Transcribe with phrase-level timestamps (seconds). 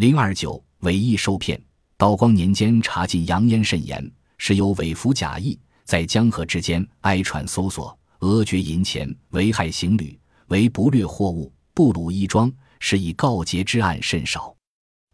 [0.00, 1.62] 零二九伪义受骗。
[1.98, 14.56] 道光年间查禁洋烟甚严，是有伪服假意，在江河之间挨船搜索，讹绝银钱，危害行旅，为不掠货物，不掳衣装，是以告捷之案甚少。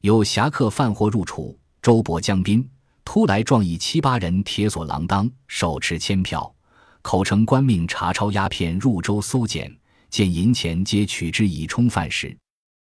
[0.02, 2.64] 有侠客贩货入楚，周勃江滨，
[3.04, 6.54] 突来撞一七八人，铁索锒铛，手持千票，
[7.02, 9.76] 口称官命查抄鸦片入州搜检，
[10.10, 12.38] 见银钱皆取之以充饭食。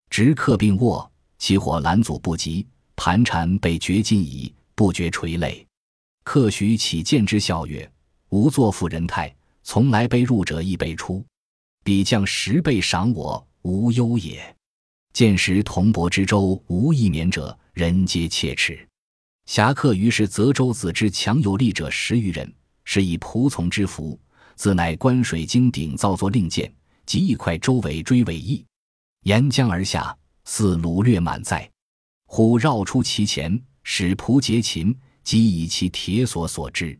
[0.09, 1.08] 执客并握，
[1.39, 2.67] 起火拦阻不及。
[3.01, 5.65] 盘缠被掘尽矣，不觉垂泪。
[6.25, 7.89] 客许起见之笑曰
[8.27, 11.25] ：“吾作妇人态，从来被入者亦被出。
[11.81, 14.53] 彼将十倍赏我，无忧也。
[15.13, 18.85] 见时同泊之舟，无一免者，人皆切齿。”
[19.47, 24.19] 侠客于是泽州子之强有力者十余人，是以仆从之服，
[24.55, 26.69] 自乃关水经鼎造作令箭，
[27.05, 28.65] 即一块周围追尾翼，
[29.23, 30.13] 沿江而下，
[30.51, 31.69] 似掳掠满载。
[32.25, 36.99] 虎绕出其前，使仆结擒，即以其铁索锁之。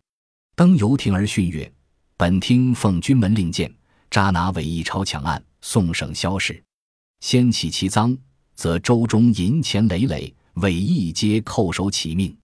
[0.55, 1.69] 登游艇而训曰
[2.15, 3.73] ：“本听奉军门令箭，
[4.11, 6.63] 扎拿伪义超强案，送省萧氏。
[7.21, 8.15] 先起其赃，
[8.53, 12.37] 则州中银钱累累，伪义皆叩首起命。”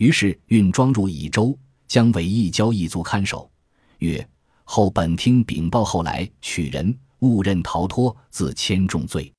[0.00, 3.50] 于是运装入乙州，将伪义交一卒看守，
[3.98, 4.26] 曰
[4.64, 9.30] ：“后本听禀报后来取人，误认逃脱，自千重罪，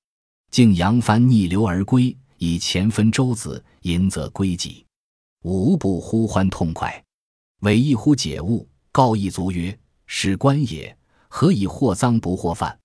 [0.49, 4.85] 竟扬帆逆流而归。”以钱分舟子，银则归己，
[5.43, 7.03] 无不呼欢痛快。
[7.59, 9.77] 韦义乎解悟，告一卒曰
[10.07, 12.79] ：“使官也，何以获赃不获犯？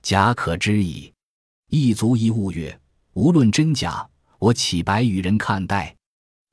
[0.00, 1.12] 假可知矣。”
[1.68, 2.80] 一卒一悟曰
[3.12, 5.94] ：“无论真假，我岂白与人看待？”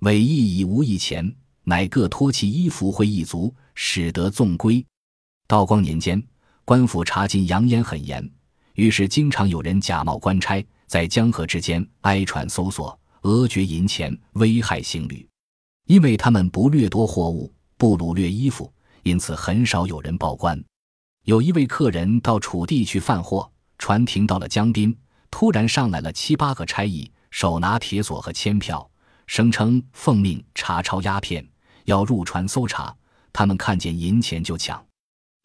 [0.03, 4.85] 韦义已无一钱，乃各脱其衣服回一卒，使得纵归。
[5.47, 6.21] 道光年间，
[6.65, 8.29] 官府查禁洋烟很严，
[8.73, 10.65] 于是经常有人假冒官差。
[10.87, 15.25] 在江河之间挨船搜索，讹掘银钱，危害行旅。
[15.87, 18.69] 因为他们不掠夺货物，不掳掠衣服，
[19.03, 20.61] 因此很少有人报官。
[21.23, 24.93] 有一位客人到楚地去贩货，船停到了江滨，
[25.29, 28.85] 突然上来了七八个差役，手拿铁索和签票，
[29.27, 31.47] 声称奉命查抄鸦片，
[31.85, 32.93] 要入船搜查。
[33.31, 34.85] 他们看见银钱就抢。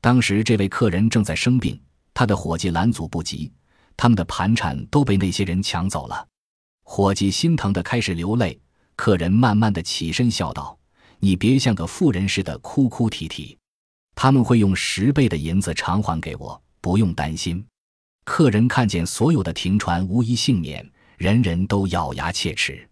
[0.00, 1.81] 当时这位客人正在生病，
[2.16, 3.53] 他的伙计拦阻不及。
[3.94, 6.27] 他们的盘缠都被那些人抢走了，
[6.82, 8.59] 伙计心疼的开始流泪。
[8.94, 10.78] 客人慢慢的起身笑道
[11.21, 13.59] ：“你别像个妇人似的哭哭啼啼，
[14.15, 17.62] 他们会用十倍的银子偿还给我，不用担心。”
[18.25, 22.88] 客人看见所有的停船无一幸免，人人都咬牙切齿，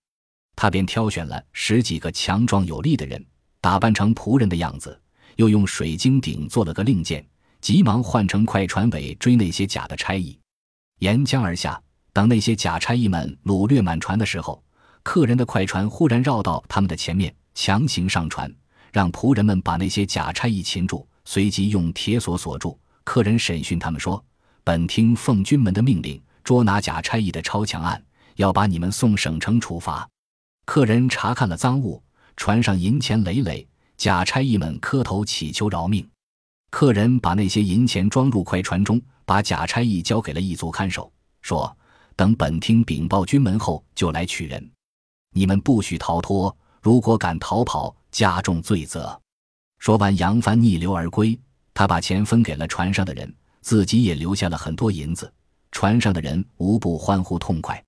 [0.55, 3.25] 他便挑选了十几个强壮有力的人，
[3.61, 4.99] 打扮成仆人的样子，
[5.37, 7.27] 又用水晶鼎做了个令箭，
[7.65, 10.39] 急忙换成快船尾追那些假的差役。
[10.99, 11.81] 沿江而下，
[12.13, 14.63] 等那些假差役们掳掠满船的时候，
[15.03, 18.55] 客人的快船忽然绕到他们的前面，强行上船，
[18.93, 22.79] 让仆人们把那些假差役擒住，随即用铁锁锁住。
[23.03, 24.23] 客人审讯他们说
[24.63, 28.05] ：“本听奉军门的命令，捉拿假差役的超强案，
[28.37, 30.07] 要把你们送省城处罚。”
[30.67, 32.03] 客人查看了赃物，
[32.37, 36.07] 船上银钱累累，假差役们磕头祈求饶命。
[36.75, 39.01] 客人把那些银钱装入快船中。
[39.25, 41.75] 把假差役交给了一族看守，说
[42.17, 44.71] ：“等本厅禀报军门后，就来取人。
[45.33, 49.17] 你们不许逃脱，如果敢逃跑，加重罪责。”
[49.79, 51.39] 说完，扬帆逆流而归。
[51.73, 55.33] 他把钱分给了船上的人，自己也留下了很多银子。
[55.71, 57.81] 船上的人无不欢呼痛快。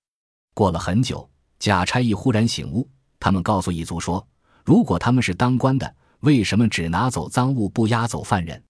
[0.55, 2.87] 过了很久，假差役忽然醒悟，
[3.19, 4.25] 他们告诉一族说
[4.63, 8.63] ：“如果他们是当官的，为什么只拿走赃物，不押走犯人？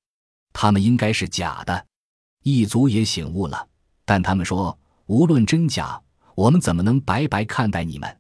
[0.60, 1.86] 他们应该是假的。”
[2.42, 3.68] 一族也醒悟了，
[4.06, 4.76] 但他们说
[5.06, 6.02] ：“无论真假，
[6.34, 8.18] 我们怎么能白白看待你们？”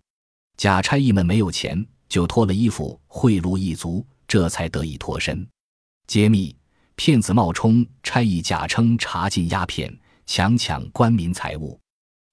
[0.55, 5.47] 假差役们没有钱，就脱了衣服贿赂一族，这才得以脱身。
[6.05, 6.55] 揭秘：
[6.95, 9.91] 骗子冒充差役，假称查禁鸦片，
[10.27, 11.79] 强抢官民财物；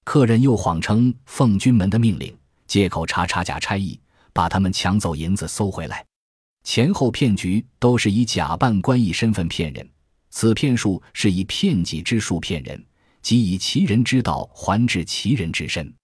[0.04, 2.36] 客人又谎称奉军门的命令，
[2.66, 3.98] 借口查查假差役，
[4.34, 6.04] 把他们抢走银子搜回来。
[6.64, 9.88] 前后骗局都是以假扮官役身份骗人。
[10.30, 12.84] 此骗术是以骗己之术骗人，
[13.22, 15.94] 即以其人之道还治其人之身。